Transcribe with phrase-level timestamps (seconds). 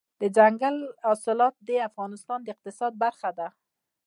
[0.19, 3.47] دځنګل حاصلات د افغانستان د اقتصاد برخه ده.